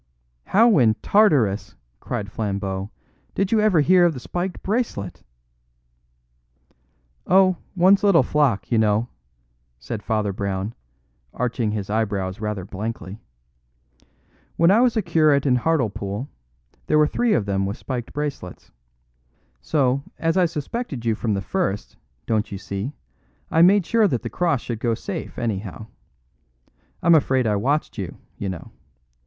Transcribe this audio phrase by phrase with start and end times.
[0.47, 2.89] "How in Tartarus," cried Flambeau,
[3.35, 5.21] "did you ever hear of the spiked bracelet?"
[7.27, 9.09] "Oh, one's little flock, you know!"
[9.77, 10.73] said Father Brown,
[11.35, 13.19] arching his eyebrows rather blankly.
[14.55, 16.27] "When I was a curate in Hartlepool,
[16.87, 18.71] there were three of them with spiked bracelets.
[19.61, 21.95] So, as I suspected you from the first,
[22.25, 22.91] don't you see,
[23.51, 25.85] I made sure that the cross should go safe, anyhow.
[27.03, 28.71] I'm afraid I watched you, you know.